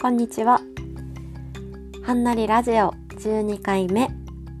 [0.00, 0.62] こんにちは。
[2.04, 4.08] はんなりラジオ12回目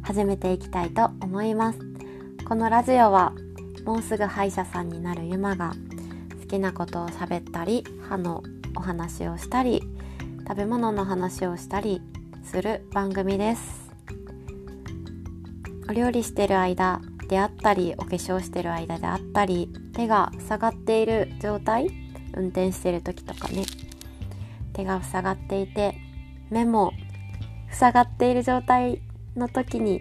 [0.02, 1.78] 始めていきたいと思います。
[2.46, 3.32] このラジオは
[3.86, 5.72] もうすぐ歯医者さんになるゆまが
[6.42, 8.42] 好きなことを喋ったり歯の
[8.76, 9.82] お話をしたり
[10.46, 12.02] 食べ物の話をしたり
[12.44, 13.90] する番組です。
[15.88, 21.88] お料理してる間であったりお化粧してる間であったり手が塞がっている状態
[22.34, 23.64] 運転してる時とかね。
[24.80, 25.94] 手が塞がっていて
[26.48, 26.92] 目も
[27.70, 29.02] 塞がっている状態
[29.36, 30.00] の時に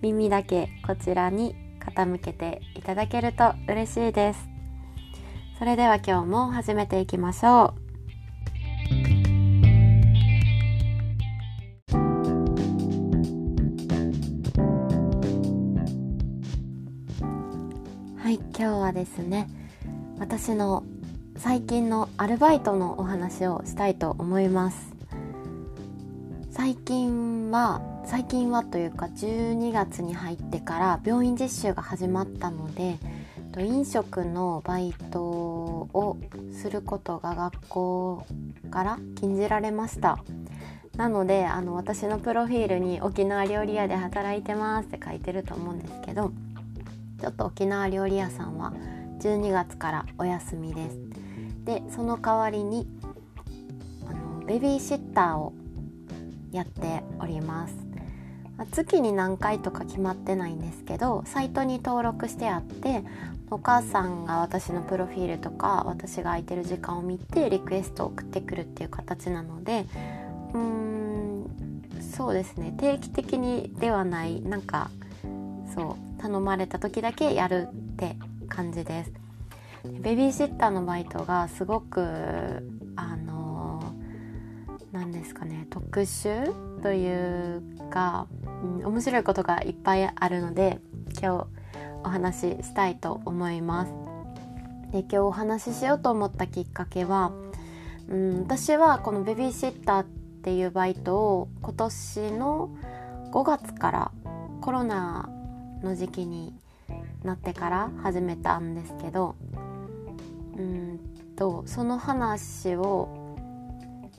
[0.00, 4.48] 耳だけこちらに傾けていただけると嬉しいです。
[5.58, 7.84] それでは今日も始めていきましょう。
[18.18, 19.48] はい今日はですね
[20.18, 20.82] 私の
[21.36, 24.94] 最近のアルバイトのお話をしたいと思います。
[26.50, 32.98] 最近は最近はというか12月に入ってから病院実習が始まったので
[33.58, 36.18] 飲食のバイトを
[36.52, 38.26] することが学校
[38.70, 40.18] から禁じられました。
[40.96, 46.30] なのであの私のプロフィールに沖縄料理屋で働いてますって書いてると思うんですけど
[47.20, 48.72] ちょっと沖縄料理屋さんは
[49.18, 51.13] 12月からお休みです。
[51.64, 52.86] でその代わりに
[54.06, 55.52] あのベビーシッターを
[56.52, 57.74] やっております。
[58.70, 63.02] 月に何回とか決まってないんですけどサイトに登録してあって
[63.50, 69.86] お母さんが私のプロフィールとか私が空いてる時間を見てリクエストを送ってくるっていう形なので
[70.52, 71.50] うーん
[72.00, 72.72] そうですね。
[72.78, 74.90] 定期的にではないなんか
[75.74, 78.16] そう頼まれた時だけやるって
[78.48, 79.23] 感じです。
[79.84, 82.00] ベビーシッターのバイトがすごく
[82.96, 83.94] あの
[84.92, 88.26] 何ですかね特殊というか、
[88.62, 90.80] うん、面白いことがいっぱいあるので
[91.20, 91.46] 今日
[92.04, 93.92] お話ししたいと思います。
[94.92, 97.32] で今日お話ししようと思ったきっかけは、
[98.08, 100.04] うん、私はこのベビーシッターっ
[100.42, 102.70] ていうバイトを今年の
[103.32, 104.12] 5月から
[104.60, 105.28] コロナ
[105.82, 106.54] の時期に
[107.24, 109.34] なってから始めたんですけど
[110.56, 111.00] うん
[111.36, 113.36] とその話を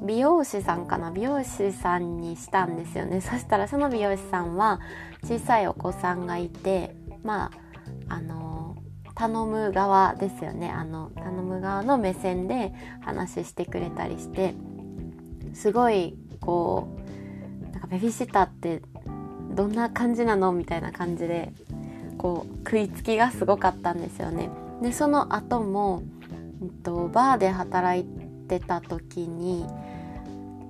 [0.01, 3.21] 美容師さんかな美容師さんにしたんですよね。
[3.21, 4.81] そしたらその美容師さんは
[5.23, 7.51] 小さいお子さんがいてま
[8.09, 8.75] ああの
[9.15, 10.69] 頼む側ですよね。
[10.69, 14.53] あの頼む側の目線で話してくれたりして
[15.53, 16.89] すごいこ
[17.61, 18.81] うなんかベビーシッターって
[19.53, 20.51] どんな感じなの？
[20.51, 21.53] みたいな感じで
[22.17, 24.49] こう食いつきがすごかったんですよね。
[24.81, 26.03] でその後も
[26.83, 28.05] と、バーで働い
[28.47, 29.65] てた時に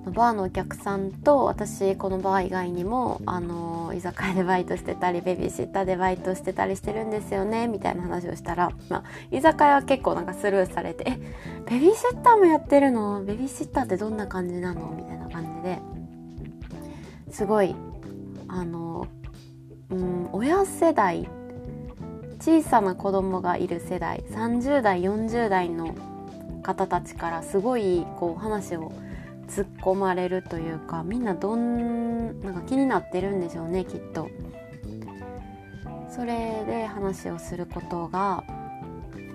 [0.06, 11.18] バーのお客さんと私このバー以外にもあの居酒屋でバイトしてたりベビーシッターでバイトしてたりしてるんですよねみたいな話をしたら、まあ、居酒屋は結構なんかスルーされて「え
[11.68, 13.24] ベビーシッターもやってるの？
[13.24, 15.80] ベビーシッターってどんな感じなの?」みたいな感じで
[17.30, 17.74] すごい
[18.46, 19.08] あの、
[19.90, 21.28] うん、親世代
[22.40, 25.94] 小さな子供がいる世代30代40代の
[26.62, 28.92] 方たちからすごいこう話を
[29.48, 34.28] 突っ込まれるというかみんなどんなんか気になってるんでしょうねきっと。
[36.10, 38.42] それで話をすることが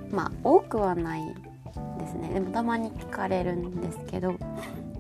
[0.10, 1.22] まあ多くはない
[2.00, 4.36] ですねでもたまに聞かれるんですけど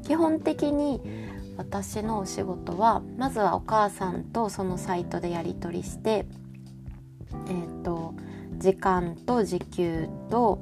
[0.04, 1.02] 基本的に
[1.58, 6.26] 私のお仕事はまずはお母さんとそのサイトでやり取りして
[7.48, 7.91] えーと、
[8.62, 10.62] 時間と時給と、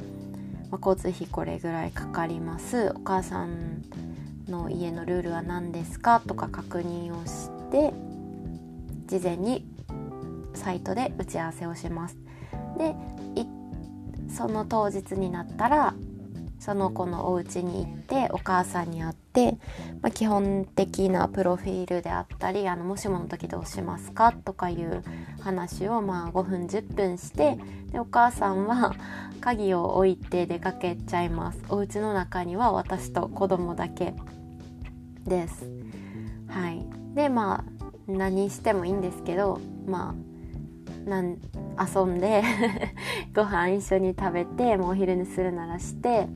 [0.72, 3.84] まあ、交通費これぐらいかかりますお母さん
[4.48, 7.94] の家のルールは何ですかとか確認をして
[9.06, 9.68] 事前に
[10.54, 12.18] サイトで打ち合わせをします。
[12.78, 12.96] で
[14.30, 15.94] その当日になったら
[16.60, 19.54] その子のお家に行ってお母さんに会って、
[20.02, 24.34] まあ、基本的なプロフィールであったりあのもしもの時どうしますか？
[24.34, 25.04] とかいう
[25.42, 27.58] 話をまあ5分10分して
[27.92, 28.96] でお母さんは
[29.42, 31.60] 鍵を置いて出かけちゃいます。
[31.70, 34.14] お家の中には私と子供だけ。
[35.26, 35.70] です。
[36.48, 36.86] はい。
[37.14, 40.16] でまあ何してもいいんですけどま
[41.08, 41.38] あなん
[41.80, 42.44] 遊んで
[43.34, 46.28] ご飯一緒に食べてもうお昼にするならして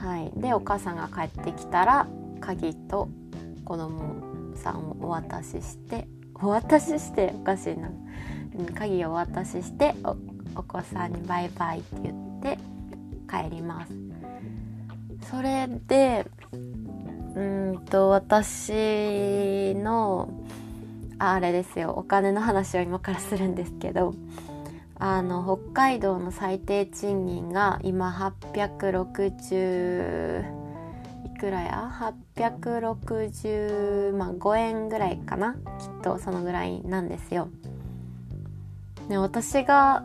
[0.00, 2.08] はい、でお母さんが帰ってきたら
[2.40, 3.10] 鍵と
[3.66, 7.90] 子供さんをお渡ししてお渡ししておかしいな、
[8.58, 10.16] うん、鍵をお渡ししてお
[10.56, 12.58] お子さんにバイバイって言って
[13.28, 13.92] 帰ります。
[15.30, 16.26] それで
[17.36, 20.28] うんと私の
[21.18, 21.92] あれですよ。
[21.96, 24.14] お金の話を今からするんですけど
[25.02, 30.44] あの北海道の最低賃金が今860
[31.24, 31.90] いくらや
[32.36, 35.54] ？860まあ5円ぐらいかな？
[35.54, 35.60] きっ
[36.02, 37.48] とそのぐらいなんですよ。
[39.08, 40.04] ね、私が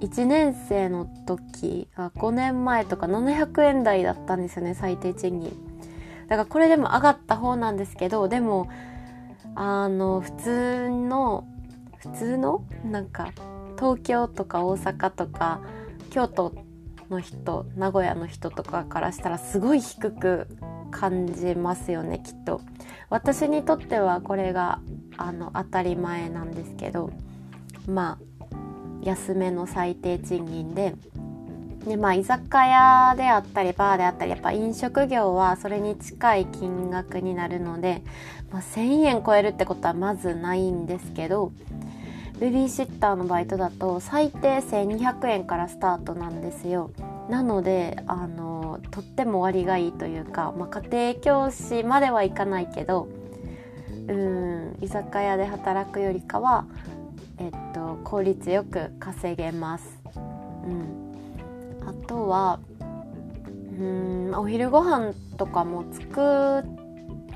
[0.00, 5.50] 1年生の時は5年前とか700円台だったんですよね最低賃金。
[6.28, 8.68] だからこれでも上がった方なんですけどでも
[9.56, 11.44] あの普通の
[12.12, 13.32] 普通のなんか
[13.76, 15.60] 東京とか大阪とか
[16.10, 16.54] 京都
[17.10, 20.46] の人名古屋の人とかからしたらすごい低く
[20.90, 22.60] 感じますよねきっと。
[23.10, 24.80] 私にとってはこれが
[25.16, 27.10] あの当たり前なんですけど
[27.86, 28.46] まあ
[29.02, 30.94] 安めの最低賃金で
[31.86, 38.02] でまあ居酒屋であったりバーであったりやっぱ飲食業はそれに近い金額になるので、
[38.50, 41.52] まあ、1,000円超えるってことはまずないんですけど
[42.40, 46.90] ベビーシッターのバイトだと最低1200円からスタートなんですよ。
[47.28, 53.08] なのであのとっても割がいいというか、まあ、家庭教師まではいかないけど
[54.08, 56.64] うん居酒屋で働くよりかは
[57.40, 60.00] えっと、効率よく稼げます。
[60.14, 61.14] うん、
[61.86, 62.58] あとは
[63.78, 66.64] うんお昼ご飯とかも作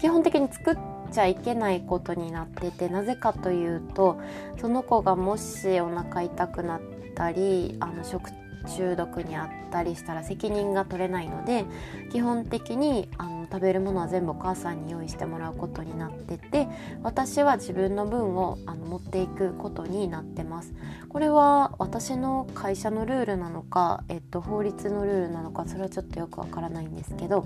[0.00, 0.76] 基本的に作っ
[1.12, 4.20] ちゃいけないことになっててなぜかというと
[4.60, 6.80] その子がもしお腹痛くなっ
[7.14, 8.30] たりあの食
[8.76, 11.64] 中毒にあったりしたら責任が取れないので
[12.12, 16.68] 基本的にあの食べるものは全部お母さんに用意してもらうことになってて
[17.02, 20.72] 私は自分の分をあの持っていくことになってます。
[21.08, 27.44] これは私の会社のルールなのか、えっと、法律のルールなのかそれはちょっとよくわからないんですけど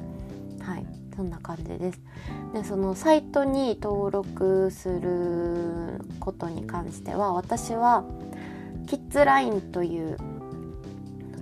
[0.66, 2.00] はいそんな感じです
[2.52, 8.04] でそのサイトに登録することに関しては私は
[8.88, 10.16] キッズラインという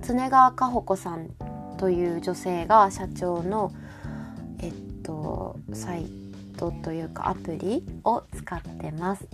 [0.06, 1.30] 常川かほ子さん
[1.78, 3.72] という女性が社長の
[4.60, 4.72] えっ
[5.02, 6.06] とサイ
[6.58, 9.26] トというかアプリを使ってます。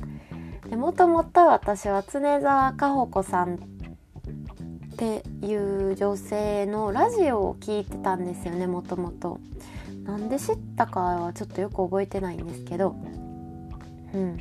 [0.68, 3.58] でもともと私は常沢かほ子さんっ
[4.96, 9.40] ていう女性のラジオを聞いてたんですよねもともと。
[10.04, 12.96] なんで知ったかはちょっとよく覚えてないんですけど。
[14.14, 14.38] うん。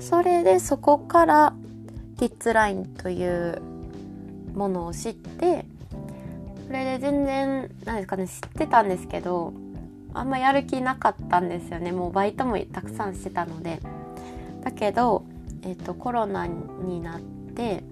[0.00, 1.54] それでそこから
[2.18, 3.62] キッズラインという
[4.54, 5.66] ものを知って
[6.66, 9.52] それで全然何ですかね知ってたんですけど
[10.12, 11.90] あんまやる気なかったんですよね。
[11.90, 13.80] もうバイトもたくさんしてたので。
[14.62, 15.24] だけど、
[15.62, 17.84] えーと、コロナになって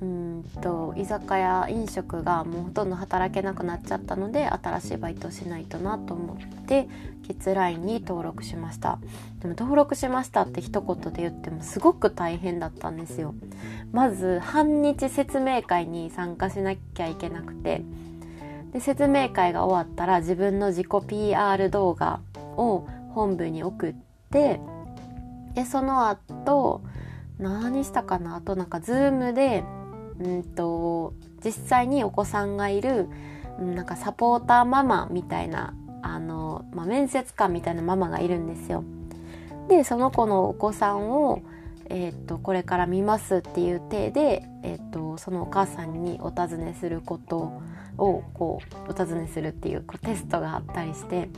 [0.00, 6.88] うんと居酒屋飲食がもうほとんど働けなくなっちゃったので新しいバイトをしないとなと思って
[7.26, 8.98] キッズラインに登録しました。
[9.40, 13.34] でも登録しましたって一言で言ってもすごく大変だったんですよ。
[13.92, 17.82] まず半日説明会に参加しなきゃいけなくて
[18.72, 22.20] で説明会が終わったら自分の自己 PR 動画
[22.56, 23.94] を本部に送っ
[24.30, 24.60] て
[25.54, 26.80] でその後
[27.38, 28.36] 何したかな？
[28.36, 29.62] あとなんか Zoom で
[30.20, 31.14] うんと
[31.44, 33.08] 実際にお子さんがいる
[33.58, 38.84] なんかサポーターママみたいなあの、まあ、面接官みたいなママがいるんですよ。
[39.68, 41.42] でその子のお子さんを
[41.92, 47.60] えーと、これから見ますっていう体で、えーと、そのお母さんにお尋ねすること
[47.98, 51.28] をこうお尋ねするっていうこうテストがあったりして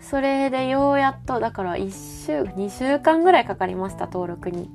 [0.00, 4.70] それでようやっとだから1週2週間ぐらいかかりました登録に。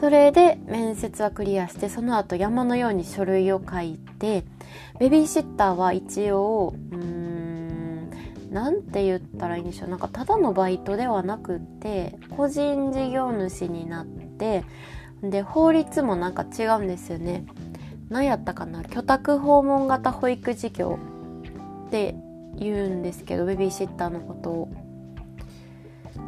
[0.00, 4.44] それで面接はクリアしてその後山のように書類を書いて
[4.98, 8.10] ベビーシッターは一応うーん
[8.50, 9.90] 何て言ったらいいんでしょう。
[9.90, 14.64] なんかただのバイトではなくって個人事業主になって
[15.22, 17.44] で法律もなんか違うんですよね。
[18.08, 18.82] 何やったかな？
[18.82, 20.98] 居宅訪問型保育事業
[21.86, 22.16] って
[22.56, 24.68] 言うんですけどベビーシッターのことを。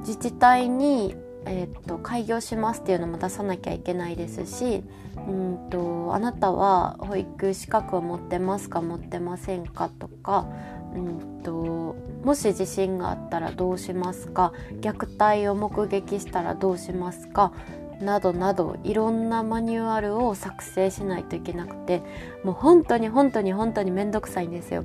[0.01, 4.83] 自治体にえー、っと開業しますっていうのも出さなきゃいけないですし
[5.27, 10.47] うんとあなたは保育資格を持ってますか持ってませんかとか
[10.95, 17.53] うんともし地震があったらどうしますか虐待を目撃したらどうしますか
[18.01, 22.03] などなどいろんなマニュアルを作成しないといけなくて
[22.45, 24.85] もう本当に本当に本当に面倒くさいんですよ。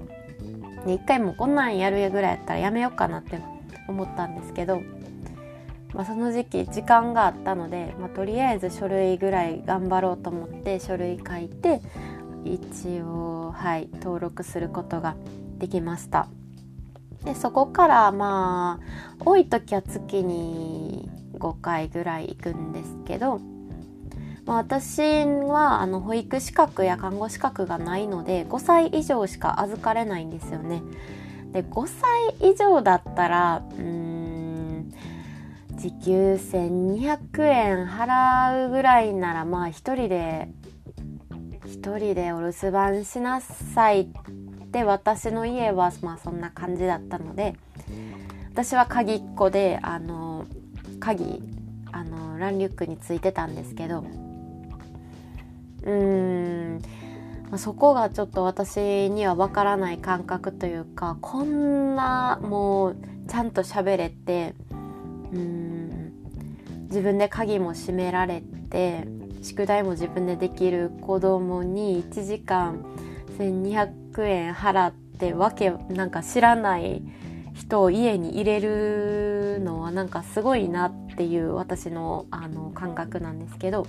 [0.85, 3.39] で一回もこんなんやるぐらいやったらやめようかなって
[3.87, 4.81] 思ったんですけど、
[5.93, 11.81] まあ、その時期時間があったので、まあ、とりあえず書類ぐらい頑張ろうと思って書類書いて
[12.45, 15.15] 一応はい登録することが
[15.57, 16.27] できました。
[17.23, 18.79] でそこからま
[19.19, 23.39] あ多い時は月に5回ぐらい行くんですけど、
[24.45, 30.83] まあ、私はあの保育資格や看護資格がないので5歳以上しか預かれないんですよね。
[31.51, 34.16] で5歳以上だったらうん
[35.77, 40.49] 時給1200円払うぐらいならまあ一人で
[41.65, 44.07] 一人でお留守番しなさいっ
[44.71, 47.55] て私の家はまあそんな感じだったので
[48.51, 50.47] 私は鍵っ子であの
[50.99, 51.43] 鍵
[51.91, 54.03] あのランリュックについてたんですけど
[55.83, 56.81] うーん
[57.55, 62.97] そこがちょっと私にはわからない感覚というかこんなもう
[63.29, 64.55] ちゃんと喋れて
[65.33, 66.13] うん。
[66.89, 69.07] 自分で鍵も閉められて
[69.43, 72.85] 宿題も自分でできる子供に1時間
[73.37, 77.01] 1200円払ってわけなんか知らない
[77.53, 83.87] 人を家に入れるのはなんかすごいなっていう私のあの感覚なんですけど。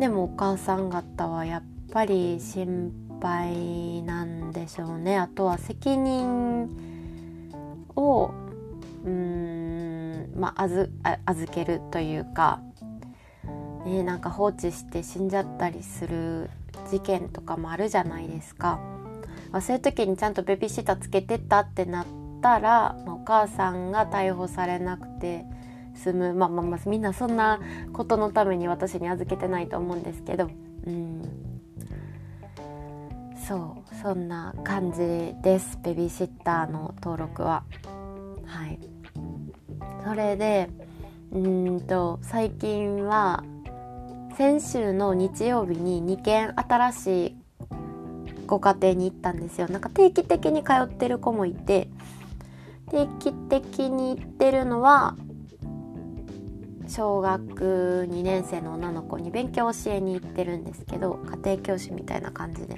[0.00, 1.62] でもお母さん方はやっ
[1.92, 5.18] ぱり心配なんでしょうね。
[5.18, 6.70] あとは責任
[7.96, 8.32] を
[9.04, 10.90] うんまあ預
[11.24, 12.60] 預けるというか、
[13.84, 16.50] ね、なんか放置して死んじゃったりする
[16.90, 18.80] 事件とかもあるじゃないですか。
[19.50, 22.06] まあそういう時にちゃんとベビーシッターつけてたってなっ
[22.42, 25.44] たら、まあ、お母さんが逮捕されなくて
[25.94, 26.34] 済む。
[26.34, 27.60] まあまあまあみんなそんな
[27.92, 30.50] ことのために私に預けてないと思うんですけど。
[30.86, 31.22] うん。
[33.48, 37.64] そうそんな感じですベビーシッターの登録は。
[38.50, 38.78] はい。
[40.04, 40.68] それで
[41.32, 43.44] うんと最近は
[44.36, 47.36] 先週の日曜日に2件新しい
[48.46, 49.68] ご家庭に行ったんですよ。
[49.68, 51.88] なんか定期的に通ってる子もいて
[52.90, 55.16] 定期的に行ってるのは
[56.88, 62.74] 小学2年生の女の子に勉強教えに行ってるんですけど家庭教師みたいな感じで。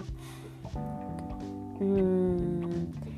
[1.80, 3.11] うーん。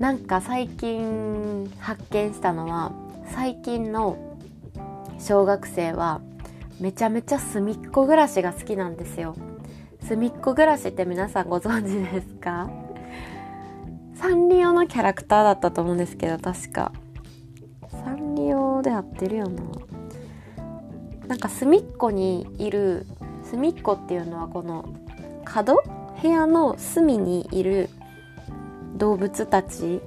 [0.00, 2.92] なんか最近発見したのは
[3.34, 4.16] 最近の
[5.18, 6.22] 小学生は
[6.80, 9.36] めちゃめちゃ隅っこ暮らしが好きなんですよ。
[10.00, 12.70] 隅っこ暮らしって皆さんご存知ですか？
[14.14, 16.92] サンリオのキャラクターだったと思うんですけど確か。
[17.90, 19.62] サンリオで合ってるよな。
[21.26, 23.04] なんか隅っこにいる
[23.44, 24.88] 隅っこっていうのはこの
[25.44, 25.82] 角？
[26.22, 27.90] 部屋の隅にいる
[28.96, 30.00] 動物たち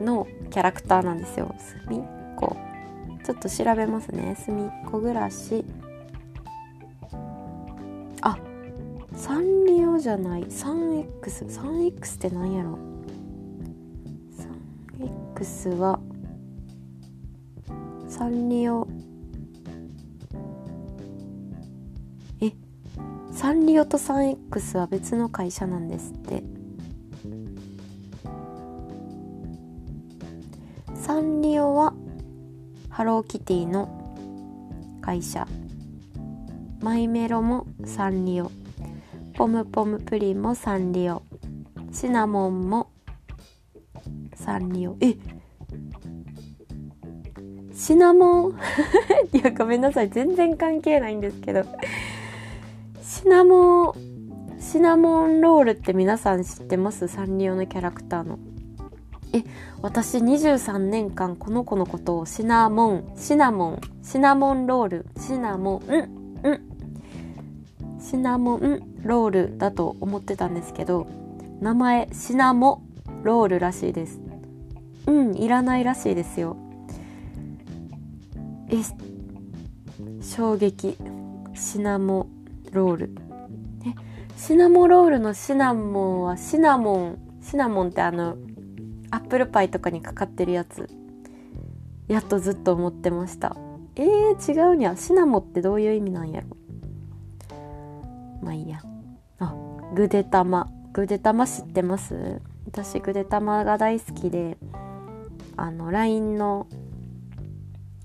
[0.00, 1.54] のキャラクターなんですよ。
[1.86, 2.00] 隅っ
[2.36, 2.56] こ。
[3.24, 4.36] ちょっと調べますね。
[4.44, 5.64] 隅っこ暮らし。
[8.22, 8.38] あ
[9.14, 10.44] サンリオじゃない。
[10.44, 12.78] 3X3X って何やろ。
[15.34, 16.00] 3X は
[18.08, 18.88] サンリオ。
[22.40, 22.52] え
[23.32, 26.49] サンリオと 3X は別の会社なんですって。
[31.10, 31.92] サンリオは
[32.88, 33.88] ハローキティの
[35.02, 35.44] 会社。
[36.80, 38.52] マイメロもサンリオ。
[39.34, 41.24] ポムポムプリンもサンリオ。
[41.90, 42.92] シナモンも
[44.36, 44.96] サンリオ。
[45.00, 45.16] え？
[47.74, 48.58] シナモン？
[49.36, 50.10] いやごめんなさい。
[50.10, 51.64] 全然関係ないんですけど。
[53.02, 57.08] シナモンシナモンロールって皆さん知ってます？
[57.08, 58.38] サンリオのキャラクターの。
[59.32, 59.44] え
[59.80, 66.70] 私23年間この子のことをシナモンシナモンシナモンロールシナモンんん。
[68.00, 71.06] シナモンロールだと思ってたんですけど
[71.60, 72.82] 名前シナモ
[73.22, 74.20] ロールらしいです。
[75.06, 76.56] うんいらないらしいですよ。
[78.68, 78.76] え
[80.22, 80.96] 衝撃。
[81.54, 82.28] シナモ
[82.72, 83.14] ロール。
[83.86, 83.94] え
[84.36, 88.36] シナモロールのシナモンはシナモンシナモンってあの
[89.10, 90.88] アップルパイとかにかかってるやつ。
[92.08, 93.56] やっとずっと思ってました。
[93.96, 94.96] えー、違うにゃ。
[94.96, 96.56] シナモってどういう意味なんやろ。
[98.42, 98.80] まあいいや。
[99.38, 99.54] あ
[99.94, 100.68] ぐでたま。
[100.92, 102.42] ぐでたま知ってます？
[102.66, 104.58] 私ぐでたまが大好きで
[105.56, 106.66] あの LINE の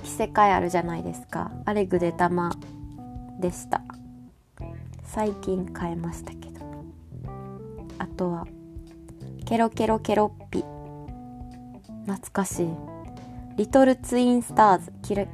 [0.04, 1.52] 着せ替えあるじゃないですか。
[1.66, 2.52] あれぐでたま
[3.40, 3.82] でした。
[5.04, 6.66] 最近変えましたけど。
[7.98, 8.46] あとは
[9.46, 10.64] ケロケロケロッピ。
[12.06, 12.68] 懐かしい。
[13.58, 15.26] リトルツインスターズキラ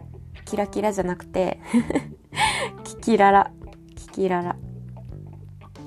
[0.45, 1.59] キラキラじゃなくて
[2.83, 3.51] キキララ。
[3.95, 4.55] キキララ。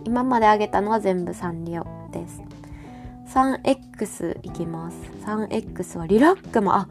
[0.04, 2.42] 今まであげたのは全部サンリオです。
[3.28, 4.96] 3X いきます。
[5.24, 6.76] 3X はリラックマ。
[6.76, 6.88] あ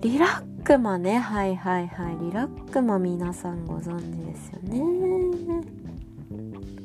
[0.00, 1.18] リラックマね。
[1.18, 2.16] はいはいはい。
[2.20, 4.82] リラックマ皆さんご存知ですよね。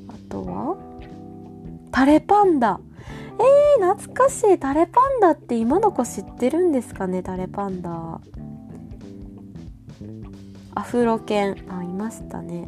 [0.10, 0.78] あとは
[1.92, 2.80] タレパンダ。
[3.40, 4.58] えー、懐かしい。
[4.58, 8.20] タレパンダって今の子知ってるんですかねタレパンダ。
[10.76, 11.56] アフロ犬。
[11.70, 12.68] あいましたね。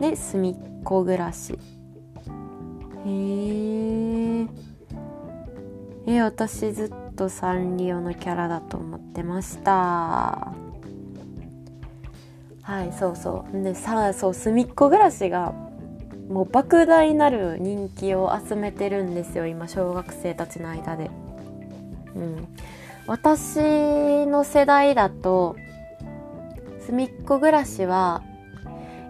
[0.00, 1.58] で隅っこ暮らし。
[3.04, 4.46] へえ
[6.06, 9.72] え私ずっとサンリオのキャラだと思ってました。
[12.62, 13.62] はいそうそう。
[13.62, 15.54] でさあそう隅っこ暮らしが
[16.28, 21.10] もう莫大なる人気を集めてるんですよ今小学生たちの間で。
[22.14, 22.48] うん。
[23.06, 25.54] 私の世代だと
[26.86, 28.22] 隅っこ暮らしは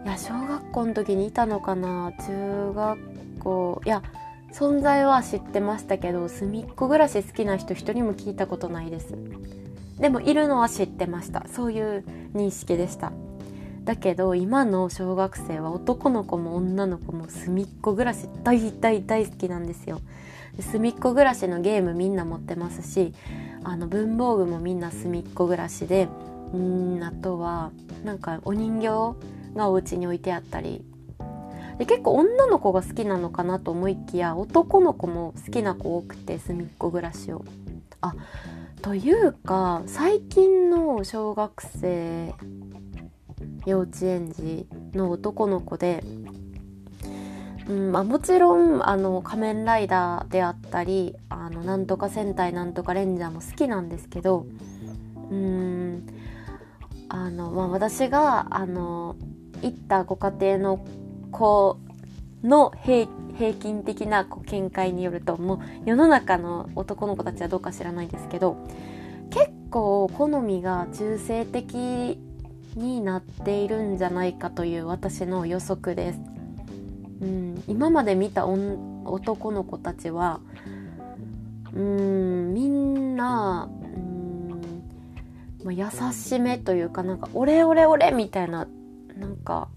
[0.05, 2.99] いや小学校の時にいたのかな中学
[3.41, 4.03] 校いや
[4.53, 9.15] 存在は知ってましたけど隅っこ暮らし好きな人一人も聞いたことないです。
[9.99, 11.47] でもいるのは知ってました。
[11.49, 12.05] そういう
[12.35, 13.13] 認識でした。
[13.87, 20.01] だけど今の小学生は男の子も女の子も隅っこ暮らし大大大好きなんですよ
[20.59, 23.15] 隅っこ暮らしのゲームみんな持ってますし
[23.63, 26.09] あの文房具もみんな隅っこ暮らしで
[26.53, 27.71] うんあとは
[28.05, 29.17] なんかお人形
[29.55, 30.85] がお家に置いてあったり
[31.79, 37.45] で結構女の子が好きなのかなと思いきや男の子も好きな子多くて隅っこ暮らしを。
[38.01, 38.15] あ
[38.83, 42.35] というか最近の小学生
[43.67, 46.03] 幼稚園児の男の子で、
[47.69, 54.47] うんまあ、もちろんあの仮面ライダーであったりあのなんとか戦隊なんとかレンジャーも好きなんですけど
[55.31, 56.07] うん
[57.09, 59.17] あの、まあ、私があの
[59.63, 60.87] 行ったご家庭の
[61.33, 61.79] 子
[62.43, 63.09] の平
[63.55, 68.57] 均的なこう見解によるともう世の中の男の子たちはどうか知らないですけど
[69.31, 72.21] 結構好みが中性的
[72.77, 76.21] になっているんじゃないかという私の予測です。
[77.21, 80.41] うん、今まで見た男の子たちは
[81.75, 84.61] うんみんなうん
[85.65, 88.69] まあ、優しめというかなんか「オレオレオレ」みたいな
[89.19, 89.69] なんか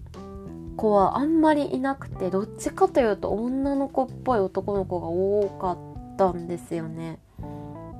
[0.76, 7.18] 子はあんまりいなくてどっちかというと女の子っぽい男の子が多かったんですよね。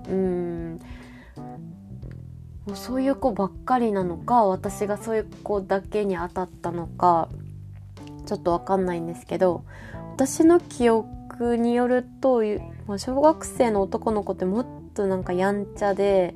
[0.08, 0.80] うん
[2.66, 7.29] もうそういう子ばっかりなのか私がそういう子だけに当たったのか
[8.27, 9.64] ちょっとわかんないんですけど
[10.14, 12.42] 私の記憶によると、
[12.87, 16.35] まあ、小学生の男の子ってもっとなんかやんちゃで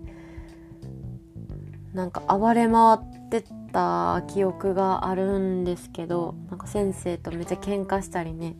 [1.93, 8.57] なんか暴れ回ってた記憶があるんですけどなんか先生とめっちゃ喧嘩したりね。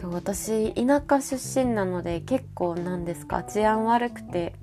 [0.00, 4.54] そう私田舎出身なので結構なんですか治安悪くて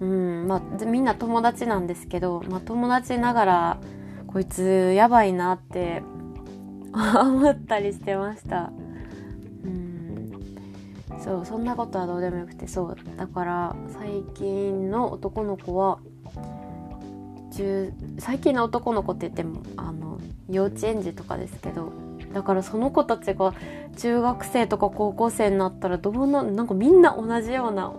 [0.00, 3.78] うんまあみんな友達なんですけど、まあ、友達ながら
[4.26, 6.02] こいつやばいなって
[6.92, 8.70] 思ったりしてました。
[9.64, 9.98] うん。
[11.20, 15.98] そうそんなことはどうでもよくてそうだから最近の男の子は
[18.18, 21.92] 最近の男の子って言ってもあの幼稚園児とかですけど
[22.32, 23.52] だからその子たちが
[23.96, 27.92] 中学生とか高校生になったらどうななんかみんな同じような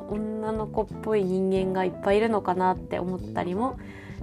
[0.49, 3.77] 女の子っぽい人間がいっぱいいるのかなって思ったりも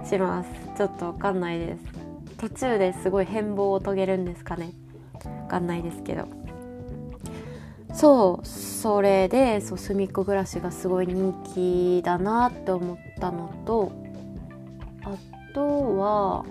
[0.05, 0.49] します。
[0.77, 1.79] ちょっとわかんないです。
[2.37, 4.71] 途中ですごい変貌を遂げるんですかね。
[5.23, 6.25] わかんないですけど。
[7.93, 13.91] そうそれでそう隅っこ暮らしがすごい人気だなって思ったのと
[15.03, 15.15] あ
[15.55, 16.45] とは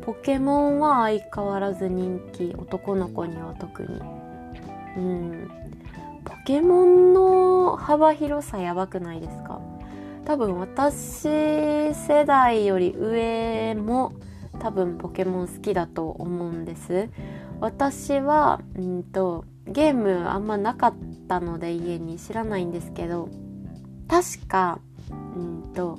[0.00, 2.54] ポケモンは相変わらず人気。
[2.56, 4.00] 男の子には特に。
[4.96, 5.50] うん。
[6.28, 9.60] ポケモンの幅広さやばくないですか？
[10.26, 11.24] 多分私
[11.94, 14.12] 世代より上も
[14.58, 17.08] 多分ポケモン好きだと思うんです。
[17.60, 20.94] 私はうんとゲームあんまなかっ
[21.28, 23.28] たので家に知らないんですけど
[24.06, 24.78] 確か
[25.10, 25.98] うんと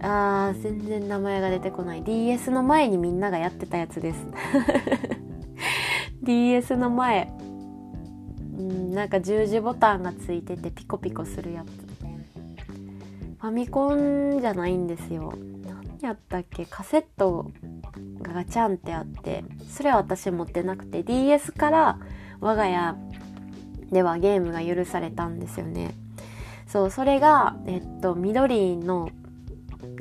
[0.00, 2.02] あー全然名前が出てこない。
[2.04, 4.26] DS の前にみんながやってたやつです。
[6.28, 7.32] DS の前。
[8.58, 11.68] うんなんか十字ボタンがついててピコピコするやつ。
[13.40, 15.32] ファミコンじゃないんですよ。
[15.64, 16.66] 何やったっけ？
[16.66, 17.50] カセット
[18.20, 21.98] がガチャンってあってそれは私持ってなくて DS から
[22.40, 22.94] 我が家
[23.90, 25.94] ではゲームが許されたんですよね。
[26.66, 29.08] そうそれがえっと緑の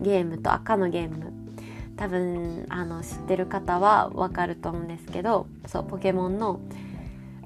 [0.01, 1.31] ゲームと赤のゲーム
[1.97, 6.61] 多分あの知ってる方はわかると思うんですけどそうポケモンの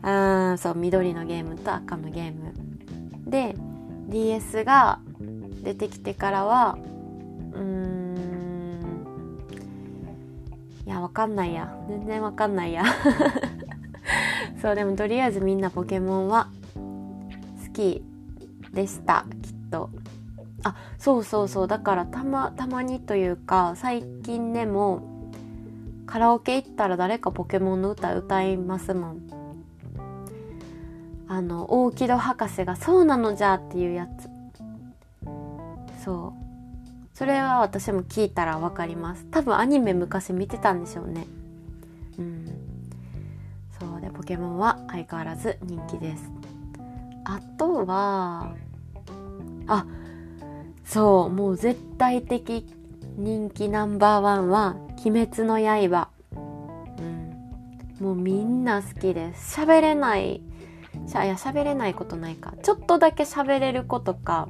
[0.02, 2.54] あそう緑のゲームと赤のゲーム。
[3.30, 3.56] で
[4.10, 5.00] DS が
[5.64, 6.78] 出てきてからは
[7.54, 8.22] うーん
[10.86, 11.74] いやわかんないや。
[11.88, 12.84] 全然わかんないや。
[14.62, 18.04] そうでもとりあえずみんなポケモンは好き
[18.74, 19.90] でしたきっと。
[20.64, 21.68] あそうそうそう。
[21.68, 25.02] だからたまたまにというか最近でも
[26.06, 29.22] カラオケ行ったら誰かポケモンの歌歌いますもん。
[31.28, 34.30] あの大木戸博士が「そうなのじゃ」っていうやつ。
[36.04, 36.42] そう。
[37.14, 39.26] それは私も聞いたら分かります。
[39.32, 41.28] 多分アニメ昔見てたんでしょうね。
[42.18, 42.46] うん。
[43.80, 44.02] そう。
[44.02, 46.32] でポケモンは相変わらず人気です。
[47.24, 48.54] あとは
[49.68, 49.86] あ
[50.92, 52.66] そうもう絶対的
[53.16, 54.76] 人気ナンバーワンは
[55.06, 58.06] 「鬼滅の刃」うん。
[58.06, 59.58] もうみんな好きです。
[59.62, 60.42] 喋れない。
[61.08, 62.56] しゃいや喋れないことないか。
[62.62, 64.50] ちょっとだけ喋れる子とか。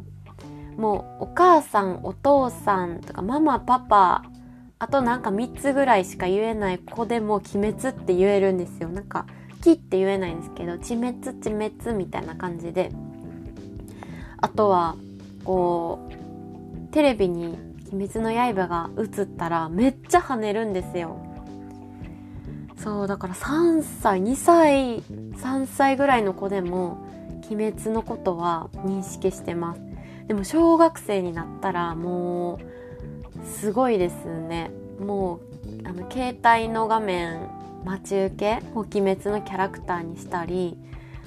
[0.78, 4.24] もうお母さんお父さんとかママパパ
[4.80, 8.90] あとなんか3つぐらいしか言えない子でも鬼滅って言えるんですよ。
[8.90, 9.28] なんか
[9.62, 12.92] 木って言えないんですけど地滅地滅みたいな感じで。
[14.38, 14.96] あとは
[15.44, 16.21] こう
[16.92, 17.58] テレビに
[17.94, 21.18] 「鬼滅の刃」が映ったらめっちゃ跳ねるんですよ。
[22.78, 26.98] そうだから3歳2歳3歳ぐらいの子でも
[27.50, 29.82] 鬼滅のことは認識してます。
[30.28, 34.72] でも小学生になったらもうすごいですね。
[35.00, 37.50] もうあの携帯の画面
[37.84, 40.78] 待ち受けを「鬼滅」のキャラクターにしたり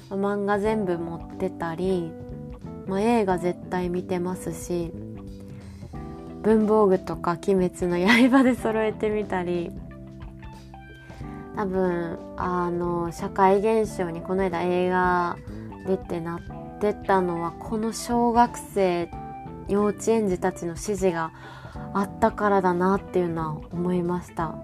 [0.09, 2.11] 漫画全部持ってたり、
[2.87, 4.91] まあ、映画絶対見てますし
[6.45, 7.97] 文房具とか「鬼滅の
[8.29, 9.71] 刃」で揃えてみたり
[11.55, 15.37] 多分あの社会現象にこの間映画
[15.87, 19.09] 出てなってたのはこの小学生
[19.67, 21.31] 幼稚園児たちの指示が
[21.93, 24.55] あったからだなっていうのは思いました。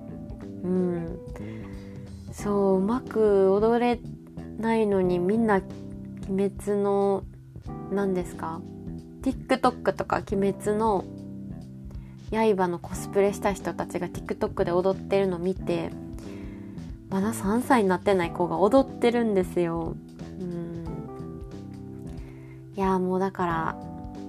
[0.64, 1.18] うん。
[2.32, 4.00] そううまく踊れ
[4.60, 5.62] ないのにみんな
[6.30, 7.24] 「鬼滅」の
[7.92, 8.62] 何ですか
[9.24, 11.04] ？TikTok とか「鬼滅」の
[12.32, 15.92] 刃のコスプレした人たちが TikTok で踊ってるの見て
[17.10, 19.96] まだ3歳になってない子が踊ってるんですよ。
[20.40, 21.42] うん
[22.76, 23.76] いやもうだから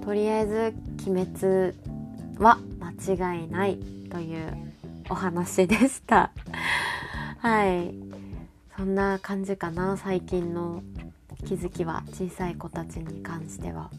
[0.03, 0.73] とりあえず
[1.07, 1.75] 「鬼滅」
[2.37, 3.77] は間違いない
[4.11, 4.53] という
[5.09, 6.31] お話でした。
[7.37, 7.93] はい
[8.75, 10.83] そんな感じかな最近の
[11.45, 13.89] 気づきは小さい子たちに関しては。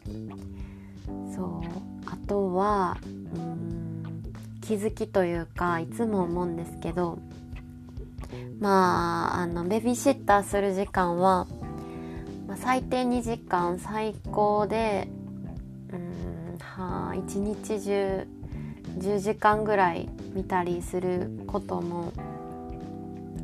[1.35, 2.97] そうあとは
[3.35, 3.94] うん
[4.67, 7.19] 気づきというかいつも思うんですけど
[8.59, 11.47] まああのベビーシッターする時間は、
[12.47, 15.07] まあ、最低2時間最高で
[15.91, 18.27] うんはあ一日中
[18.97, 22.11] 10時間ぐらい見たりすることも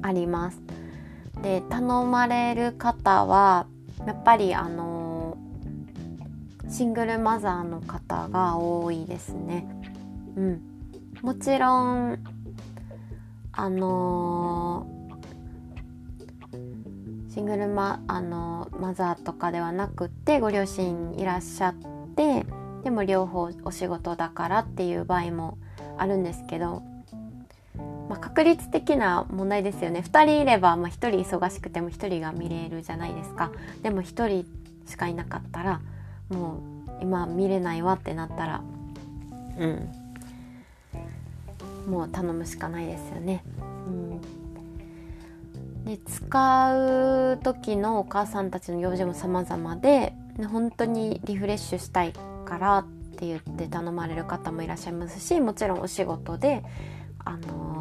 [0.01, 0.59] あります。
[1.43, 3.67] で頼まれる方は
[4.05, 5.37] やっぱりあの
[6.69, 9.67] シングルマザーの方が多いですね。
[10.35, 10.70] うん、
[11.21, 12.17] もちろん
[13.53, 14.87] あの
[17.29, 21.75] シングルマあのマザーとかではなくってご両親いらっしゃっ
[22.15, 22.45] て
[22.83, 25.57] でも両方お仕事だからっていう場合も
[25.97, 26.81] あるんですけど、
[28.09, 30.03] まあ、確率的な問題ですよね。
[30.05, 33.51] 2人いれば、まあ、1人忙しくても1人が見れるじゃないですか。
[33.83, 34.45] でも1人
[34.87, 35.81] しかいなかったら
[36.29, 38.61] もう今見れないわってなったら
[39.59, 40.00] うん。
[41.87, 43.43] もう頼むしかないですよね。
[43.87, 44.21] うん
[45.85, 50.13] で使う時のお母さんたちの用事も様々で
[50.51, 52.13] 本当にリフレッシュしたい
[52.45, 52.85] からっ
[53.17, 56.63] て言って頼まれる方もいらっしゃいますしもちろんお仕事で
[57.25, 57.80] あの、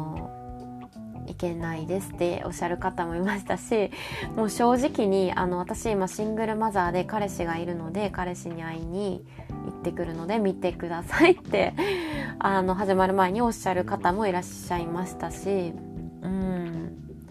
[1.27, 3.91] いけないですっておっしゃる方もいましたし
[4.35, 9.25] もう正直にあの私今シングルマザーで彼氏がいるので彼氏に会いに
[9.65, 11.73] 行ってくるので見てくださいって
[12.39, 15.73] あの始まる前におっしゃる方もいらっしゃいましたし
[16.21, 16.71] うん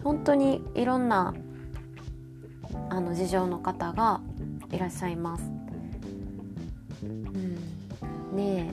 [0.03, 1.33] 本当にいろんな
[2.89, 4.21] あの事情の方が
[4.71, 5.43] いらっしゃいます。
[7.03, 8.65] うん、で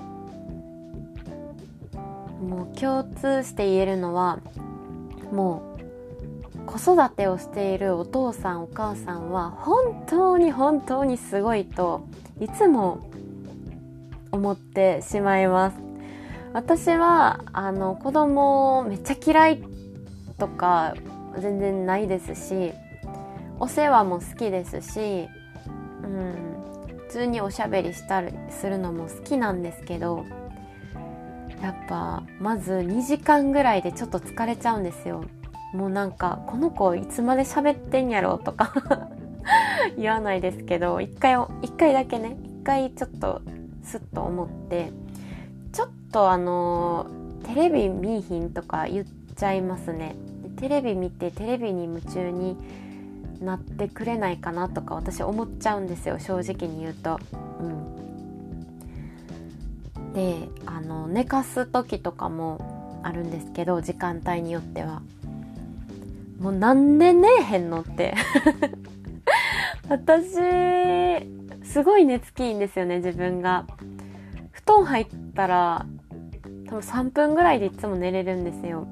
[2.41, 4.39] もう共通して言えるのは
[5.33, 5.79] もう
[6.67, 12.07] 子育てをしているお父さんお母さんは本当に本当にすごいと
[12.41, 13.09] いつも
[14.31, 15.89] 思ってしまいます。
[16.53, 19.63] 私はあの子供めっちゃ嫌い
[20.39, 20.95] とか
[21.39, 22.73] 全然ないですし
[23.61, 25.29] お世話も好きですし、
[26.03, 26.35] うん、
[27.07, 30.25] 普通におしゃべりしたりするのも好きなんですけど
[31.63, 35.25] やっぱまず2時間ぐらいでちょっと疲れちゃうんですよ。
[35.73, 38.73] もうなんかこの子いつまで喋ってんやろとか
[39.99, 43.43] 言わないですけど一回一回だけね一回ちょっと
[43.83, 44.91] スッと思って
[45.73, 47.07] ちょっとあの
[47.45, 50.17] テレビ見いひんとか言っちゃいますね。
[50.57, 52.57] テレビ見てテレビに夢中に
[53.41, 57.21] なってくれないかなとか私思っちゃうんですよ正直に言うと。
[57.61, 58.08] うん、
[60.15, 65.03] であの寝かす時とかもあるんですけど時間帯によっては。
[66.39, 68.15] もうなんで寝えへんのって。
[69.89, 70.37] 私
[71.65, 73.67] すごい寝つきいいんですよね自分が。
[74.53, 75.87] 布団入ったら
[76.67, 78.87] 多分3分ぐらいでいつも寝れるんですよ。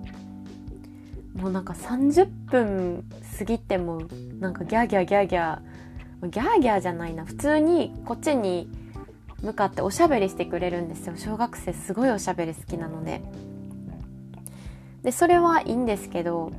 [1.34, 3.04] もうなんか30分
[3.38, 4.00] 過ぎても
[4.40, 5.76] なんかギャーギャーギャーギャー。
[6.22, 7.24] ギャーギャーじゃないな。
[7.24, 8.68] 普通にこっちに
[9.42, 13.22] 向かっておしゃべりしてくれるんですよ小学生すごいおしゃべり好きなので
[15.02, 16.50] でそれはいいんですけど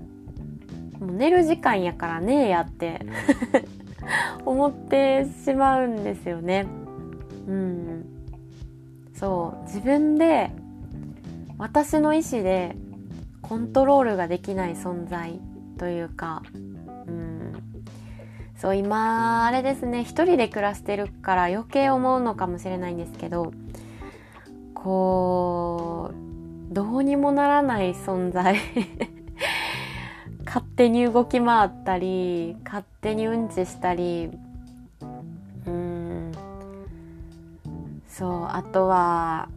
[0.99, 3.05] もう寝る時間やからねえやって
[4.45, 6.65] 思ってしまうんですよね。
[7.47, 8.05] うん。
[9.13, 9.65] そう。
[9.65, 10.51] 自分で、
[11.57, 12.75] 私の意思で
[13.41, 15.39] コントロールができない存在
[15.77, 16.66] というか、うん。
[18.57, 23.53] そう、今、あれですね、一人で暮らしてるから余計思うのかもしれないんですけど、
[24.73, 28.57] こう、どうにもならない存在。
[30.45, 34.31] 勝手に動き回ったり勝手にうんちしたり。
[35.65, 36.31] うん。
[38.07, 39.49] そうあとは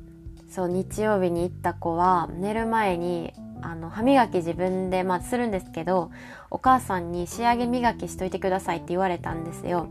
[0.51, 6.11] そう日曜日に行った子は寝る前にあの歯磨き自分で、まあ、するんですけど
[6.51, 9.89] お母さんに仕上げ磨きしといてくださいって言われたんですよ。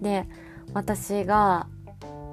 [0.00, 0.26] で
[0.74, 1.66] 私が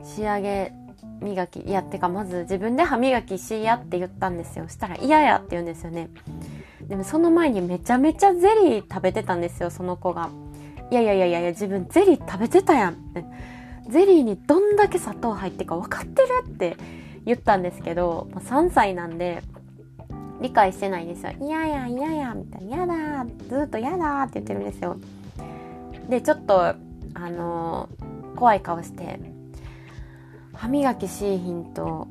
[0.03, 0.73] 仕上げ
[1.21, 6.10] 磨きいやってかまず自分で歯磨きしやって言ったんですよしたら嫌やって言うんですよね
[6.89, 10.29] でもその前にめちゃめちゃゼリー食べてたんですよ、その子が。
[10.91, 12.95] いやいやいやいや、自分ゼリー食べてたやん。
[13.88, 16.77] ゼリーにどんだけ砂糖入ってか分かってるって
[17.25, 19.43] 言ったんですけど、3歳なんで
[20.41, 21.34] 理解してないんですよ。
[21.39, 22.78] いやや、いやや、みたいな。
[22.78, 24.97] やだずっとやだって言ってるんですよ。
[26.10, 26.75] で、ちょっと、あ
[27.15, 29.19] のー、怖い顔して、
[30.54, 32.08] 歯磨きしいひんと、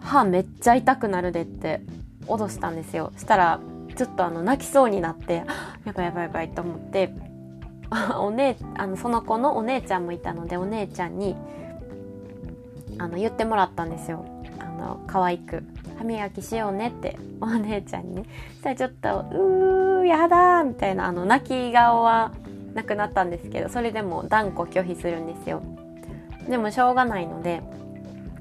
[0.00, 1.82] 歯めっちゃ痛くなるでって
[2.26, 3.12] 脅したんですよ。
[3.16, 3.60] したら、
[4.00, 5.44] ちょっとあの泣きそうになって
[5.84, 7.12] やばいやばいやばいと思って
[8.18, 11.36] お姉あのその子のお姉ちゃんもいたのでお姉ちゃんに
[12.98, 14.24] あの言ってもらったんですよ
[14.58, 15.64] あの可愛く
[16.00, 18.24] 歯磨きしようねってお姉ちゃんにね。
[18.54, 22.32] したらちょっと「うーやだ」みたいなあの泣き顔は
[22.72, 25.62] なくなったんですけどそれでも断固拒否するんですよ。
[26.48, 27.60] でもしょうがないので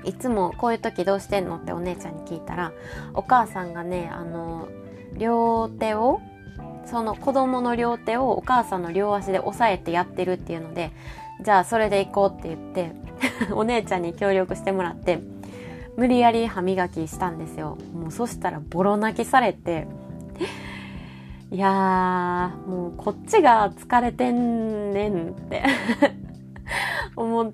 [0.06, 2.72] いつもこういう時どうしてんのってお姉ちゃんに聞いたら
[3.14, 4.70] お母さんがねあの
[5.18, 6.22] 両手を
[6.86, 10.92] その子供の両手をお母さんの両足で押さえてやってるっていうので
[11.42, 12.92] じゃあそれで行こうって言って
[13.52, 15.20] お姉ちゃんに協力してもらって
[16.00, 17.78] 無理やり歯磨きしたんですよ。
[17.94, 19.86] もうそしたらボロ泣きされて。
[21.52, 25.62] いやーもうこっちが疲れてんねんって。
[27.18, 27.52] 思っ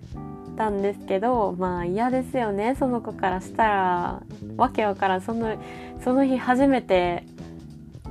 [0.56, 2.76] たんですけどまあ嫌ですよね。
[2.78, 4.22] その子からしたら
[4.58, 5.22] わけわからん。
[5.22, 5.58] その
[6.04, 7.24] その日初めて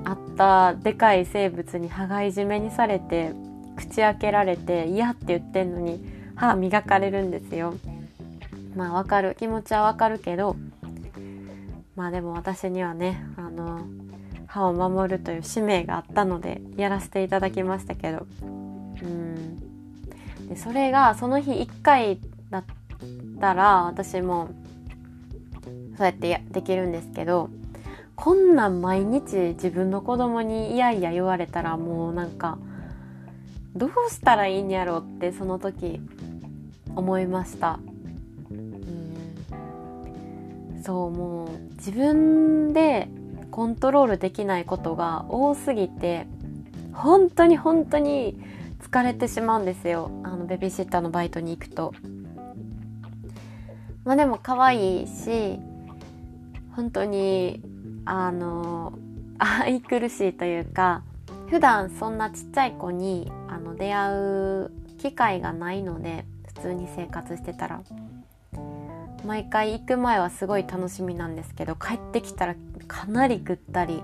[0.02, 3.30] あったでかい生物に羽交い締めにされて
[3.76, 7.74] 口開けられて嫌って言ってんのに歯磨かれるんですよ。
[8.74, 9.36] まあわかる。
[9.38, 10.56] 気持ちはわかるけど
[11.96, 13.82] まあでも私にはねあの
[14.46, 18.26] 歯を守るという使命があったのでやらせていただきましたけど。
[19.02, 19.74] うん。
[20.48, 22.18] でそれがその日1回
[22.50, 22.64] だっ
[23.40, 24.50] たら私も
[25.96, 27.50] そうやってできるんですけど
[28.16, 32.58] こんなん毎日自分の子供にいやいや言われたらもうなんか
[33.74, 36.00] どうしたらいいんやろうってその時
[36.94, 37.80] 思いました。
[40.84, 43.08] そうもう自分で
[43.50, 46.26] コントロールできないことが多すぎて
[46.92, 48.38] 本当に本当に
[48.82, 50.10] 疲れてしまうんですよ。
[50.22, 51.94] あのベビーシッターのバイトに行くと。
[54.04, 55.58] まあでも可愛いし
[56.76, 57.62] 本当に
[58.04, 58.92] あの
[59.38, 61.02] 愛くるしいというか
[61.48, 67.80] 普段そんなちっちゃい子にあの出会う機会がないので普通に生活してたら。
[69.24, 72.54] 毎回行く前はすごい楽しみなんですけど帰ってきたら
[72.86, 74.02] かなりぐったり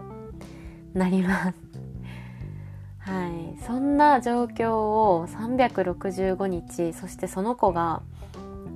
[0.94, 1.58] なります。
[2.98, 3.62] はい。
[3.64, 8.02] そんな状況を365日そしてその子が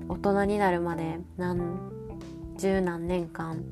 [0.08, 1.78] 大人になるまで何
[2.56, 3.64] 十何年間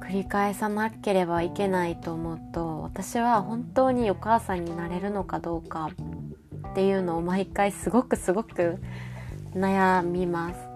[0.00, 5.90] 繰り返さなければいけないと思うと私は本当にお母さんになれるのかどうか
[6.70, 8.78] っていうのを毎回すごくすごく
[9.54, 10.67] 悩みます。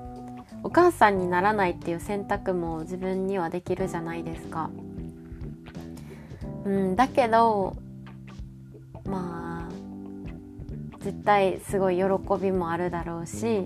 [0.64, 4.70] お母さんにならないっていう選択も自分にはできるじゃないですか。
[6.64, 7.76] うんだけど
[9.04, 12.02] まあ絶対すごい喜
[12.40, 13.64] びもあるだろうし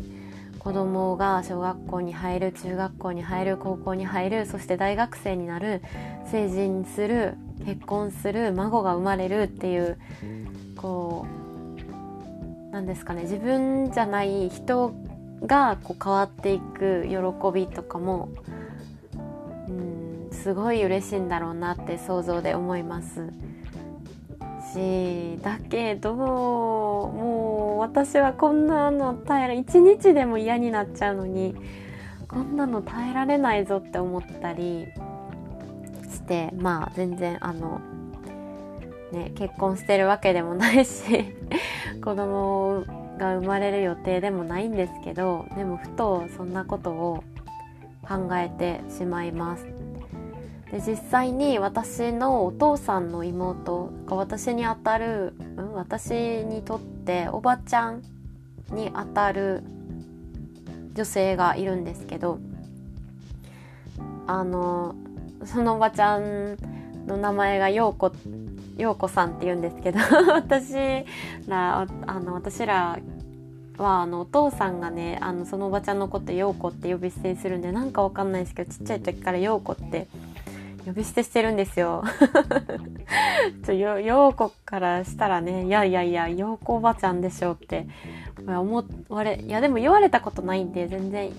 [0.59, 5.82] 子供が小学校に入る中学校に入る高校に入るそして大学生になる
[6.30, 9.98] 成人する結婚する孫が生まれるっていう
[10.76, 11.26] こ
[12.70, 14.94] うなんですかね自分じゃない人
[15.44, 17.16] がこう変わっていく喜
[17.53, 18.29] びとかも
[19.68, 23.33] うんすごい嬉しいんだろうなって想像で思います。
[24.72, 31.55] しだけどもう私はこんなの耐えられ一日でも嫌になっちゃうのに
[32.29, 34.87] こんなの耐えられないぞって思ったり
[36.11, 37.81] してまあ全然あの
[39.12, 41.35] ね結婚してるわけでもないし
[42.05, 42.85] 子供
[43.18, 47.24] が生まれる予定でもないんですけどでもふとそんなことを
[48.02, 49.66] 考えてしまいます。
[50.70, 58.02] で実際に私のお父さんの妹が私にあたる、うん、私にとっておばちゃん
[58.72, 59.62] にあたる
[60.94, 62.40] 女性がいるんですけど
[64.26, 64.96] あの
[65.44, 66.57] そのおばちゃん
[67.07, 68.11] の名前が陽子
[68.77, 69.99] 陽子さんって言うんですけど
[70.33, 70.75] 私
[71.49, 72.99] らあの私ら
[73.79, 80.07] はあのお父さんがねあのそのおばちゃんのこと陽子って呼び捨てにするんでなんかわかんないですけどちっちゃい時から陽子って
[80.87, 82.05] 呼び捨てしてるんですよ。
[83.67, 87.87] ちょよ陽子からしたらねいやいやいや陽子おばちゃんでしょって
[88.47, 91.31] 思われいやでも言われたことないんで全然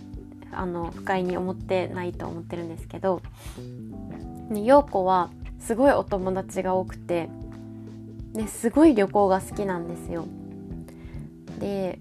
[0.51, 3.21] あの不快に思ってないと思ってるんですけど
[4.53, 5.29] 陽子は
[5.67, 7.27] すごいお友達が多くて
[8.31, 10.25] ですごい旅行が好きなんですよ。
[11.59, 11.99] で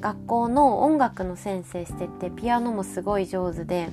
[0.00, 3.88] 学校の音楽の先生しててピアノもすごい上手で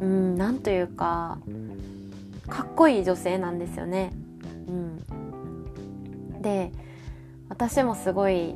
[0.00, 1.36] うんなんというか
[2.48, 4.10] かっこいい女性なんですよね。
[4.66, 6.72] うん、で
[7.50, 8.54] 私もすごい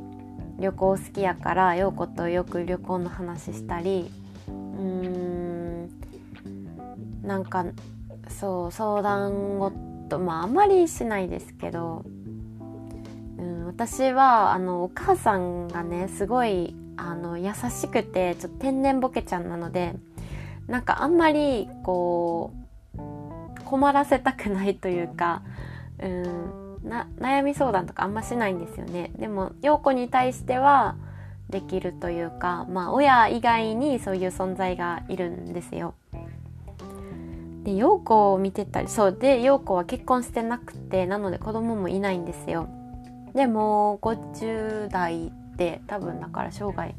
[0.57, 4.09] 旅行好きやから陽子とよく旅行の話したり
[4.47, 5.89] うーん
[7.21, 7.65] なんか
[8.39, 12.03] そう相談事まああんまりしないですけど、
[13.37, 19.95] うん、私はあのお母さんがねすごいあの優しくてちょっと天然ボケちゃんなので
[20.67, 22.53] なんかあんまりこ
[22.95, 25.41] う困らせたくないというか、
[25.99, 29.11] うん、な悩み相談とかあんましないんですよね。
[29.17, 30.95] でも陽子に対しては
[31.49, 35.95] できるというか、まあ、親以外にそういう存在がいるんですよ。
[37.63, 42.67] で陽子を見てたりそうで陽子は結婚してなくてなので子供もいないんですよ。
[43.33, 46.93] でも50代って多分だから生涯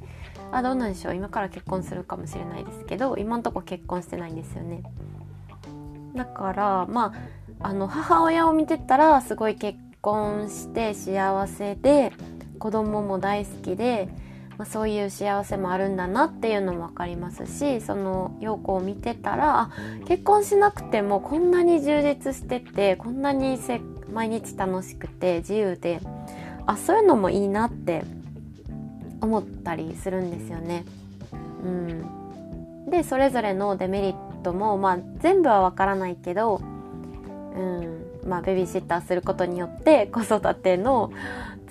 [0.51, 4.83] あどうなんでしょう今から結婚するかもしれないですけど今んとこ結婚してないんですよね
[6.15, 7.13] だからま
[7.61, 12.13] ああの母親を見てたらすごい結婚して幸せで
[12.59, 14.09] 子供も大好きで、
[14.59, 19.71] まあ、そういう幸せもあるんだなっていうのも分かりますしその陽子を見てたら
[20.07, 23.59] 結婚しなくてもこんなに充実しててこんなに
[24.13, 26.01] 毎日楽しくて自由で
[26.67, 28.05] あそういうのもいいなって
[29.21, 30.85] 思ったりするんですよね。
[31.65, 36.61] うん、でそれぞれのデメリットも、まあ、全部はわからないけど、
[37.57, 41.11] うんまあ、ベビーシッターすることによって子育ての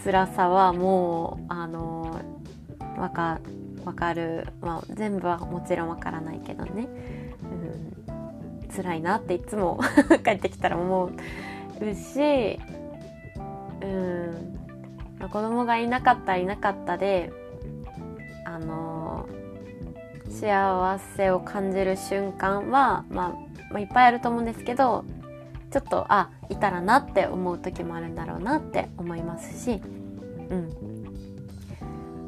[0.03, 2.23] 辛さはもうあのわか
[2.97, 3.39] わか
[4.13, 6.87] る、まあ、全部はもちろんわからないけどね、
[7.41, 9.79] うん、辛いなっていつも
[10.23, 11.05] 帰ってきたら思
[11.81, 12.59] うし、
[13.81, 14.59] うん。
[15.19, 17.31] まあ、子供がいなかったいなかったで
[18.45, 19.27] あの
[20.29, 25.05] 幸せを感じる瞬間は、まあ、まあ、いっぱいあると思うんですけど
[25.71, 29.81] ちょっとあいたらなって思う時もあるんだろうなって思いますし
[30.49, 30.92] うん。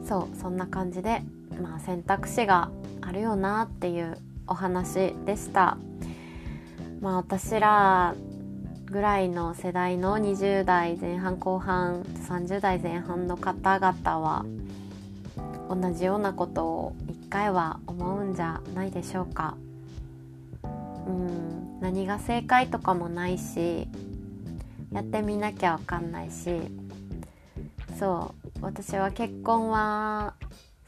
[0.07, 1.21] そうそんな感じで、
[1.61, 2.69] まあ、選択肢が
[3.01, 5.77] あるよなっていうお話でした。
[7.01, 8.15] まあ私ら
[8.85, 14.45] ぐらいの世代の20代前半後半30代前半の方々は
[15.69, 19.57] 同じようなことを一回は思うんじゃないでしょうか
[20.63, 23.87] うん何が正解とかもないし
[24.91, 26.61] やってみなきゃわかんないし
[27.97, 30.33] そう私は結婚は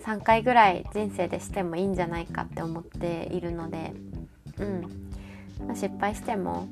[0.04, 3.94] 3回ぐらい人生でしてもいいんじゃないかって思っているので
[4.60, 4.82] うん、
[5.66, 6.68] まあ、失敗しても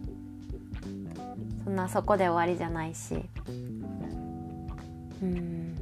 [1.63, 3.15] そんなそこで終わりじゃないし。
[5.21, 5.75] うん。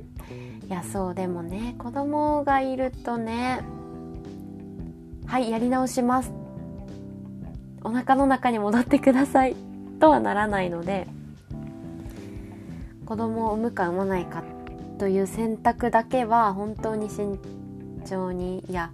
[0.66, 3.62] いやそうでもね子供がいるとね
[5.26, 6.32] はいやり直します。
[7.84, 9.56] お腹の中に戻ってください。
[10.00, 11.08] とはならないので
[13.06, 14.44] 子供を産むか産まないか
[14.98, 17.40] という選択だけは本当に慎
[18.06, 18.92] 重にいや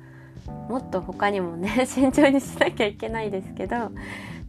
[0.68, 3.91] もっと他にもね 慎重にしなきゃいけないですけど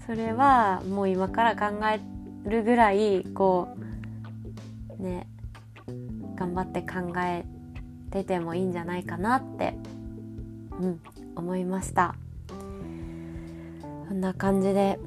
[0.07, 2.01] それはもう今から考え
[2.49, 3.69] るぐらいこ
[4.99, 5.27] うね
[6.37, 7.45] 頑張って考え
[8.11, 9.75] ててもいいんじゃないかなって
[10.81, 11.01] うん
[11.37, 12.15] 思いました。
[14.09, 14.99] こんな感じで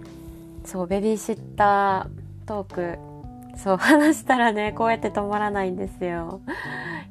[0.64, 3.13] そうベビーシッタートーク
[3.56, 6.42] そう話したらねこうやって止まらないんですよ。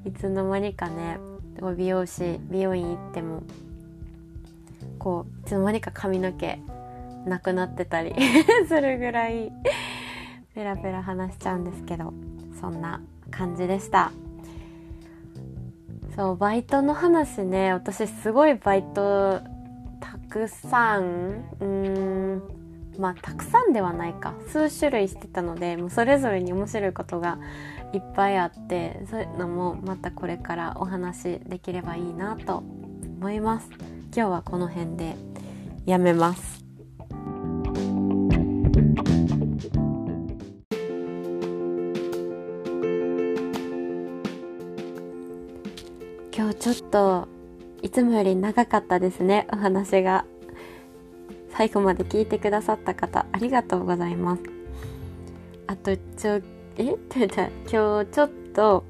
[0.04, 1.18] いつの間にかね
[1.76, 3.42] 美容師美容院行っても
[4.98, 6.58] こういつの間にか髪の毛
[7.26, 8.14] なくなってたり
[8.66, 9.52] するぐらい
[10.54, 12.12] ペラペラ話しちゃうんですけど
[12.60, 14.12] そんな感じでした。
[16.14, 19.40] そうバイトの話ね私すごいバイト
[19.98, 22.61] たくさんうん
[22.98, 24.34] まあたくさんではないか。
[24.48, 27.38] 数種類してたのでもうそれぞれに面白いことが
[27.92, 33.68] いっぱいあってそういうのもまたこれからお話できればいいなと思います。
[34.14, 35.16] 今日はこの辺で
[35.86, 36.62] やめます。
[46.34, 47.28] 今日ちょっと
[47.82, 50.24] いつもより長かったですねお話が。
[51.56, 54.42] 最後まで聞いてくださった方ありがとうございます。
[55.66, 56.40] あとちょ
[56.76, 56.92] え？
[56.94, 57.28] っ て
[57.70, 58.84] 今日ちょっと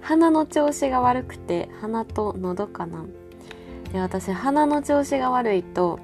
[0.00, 3.04] 鼻の調子が悪くて鼻と喉かな。
[3.92, 5.98] で私鼻の調子が悪いと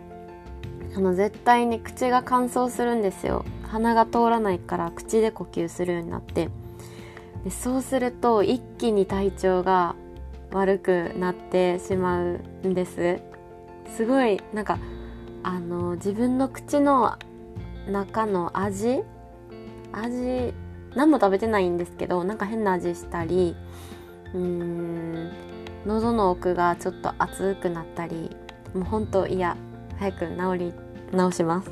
[0.97, 3.45] あの絶対に口が乾燥するんですよ。
[3.69, 6.51] 鼻が通らないから口で呼吸するようになって。
[7.45, 9.97] でそうすると一気に体調が
[10.53, 13.21] 悪くなってしまうんです。
[13.97, 14.79] すごいなんか
[15.45, 17.17] あの自分の口の
[17.89, 19.03] 中の味？
[19.93, 20.53] 味
[20.97, 23.55] 何も食べてないんですけどなんか変な味したり
[24.33, 25.31] うーん
[25.87, 28.35] 喉の奥がちょっと熱くなったり
[28.75, 29.57] もうほんと嫌
[29.99, 30.73] 早く治り
[31.17, 31.71] 治します。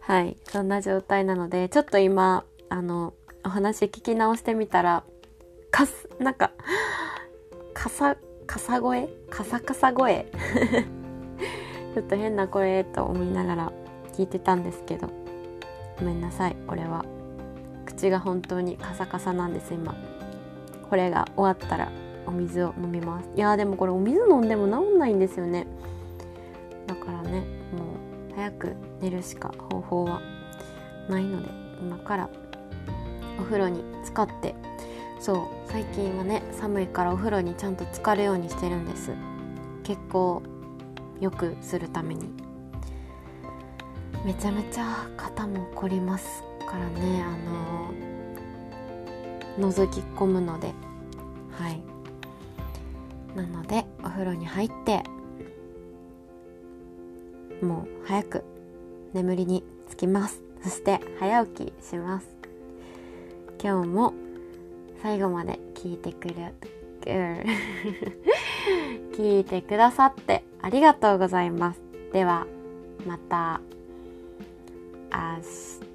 [0.00, 3.14] はいそんな状態なのでちょっと今あの
[3.44, 5.02] お話聞き直してみたら
[5.70, 6.52] かすなんか
[7.72, 8.16] かさ
[8.46, 9.08] かさ声？
[9.30, 10.26] かさかさ声？
[11.94, 13.72] ちょっと変な声と思いながら
[14.12, 15.08] 聞いてたんですけど。
[15.96, 17.04] ごめんなさい俺は。
[17.86, 19.94] 口が本当にカサカサなんです今。
[20.90, 21.90] これが終わったら
[22.26, 23.28] お水を飲みます。
[23.36, 25.66] いやでもこれお水飲んでも治んないんですよね。
[26.86, 27.44] だからねも
[28.32, 30.20] う早く寝るしか方法は
[31.08, 31.48] ないので
[31.80, 32.28] 今から
[33.38, 34.54] お風呂に浸かって。
[35.20, 39.12] そう最近はね寒いからお風呂にちゃんと浸かるようにしてるんです。
[39.84, 40.42] 血行
[41.20, 42.28] 良くするために。
[44.24, 47.22] めちゃめちゃ肩も凝りますからね。
[47.22, 47.30] あ
[49.60, 50.72] の覗き込むので。
[51.52, 51.82] はい。
[53.36, 55.02] なのでお風呂に入って
[57.60, 58.44] もう早く
[59.12, 60.42] 眠りにつきます。
[60.62, 62.28] そして早起きします。
[63.62, 64.14] 今日も
[65.02, 66.52] 最後まで聞いてくれ
[69.16, 71.80] 聞いてくださってありがとうございます。
[72.12, 72.46] では
[73.06, 73.60] また
[75.12, 75.42] 明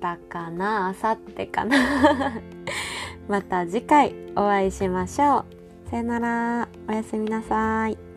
[0.01, 2.33] 日かな明後日かな。
[3.27, 5.45] また次回お会いしましょ
[5.87, 5.89] う。
[5.89, 6.67] さよなら。
[6.87, 8.08] おやすみなさい。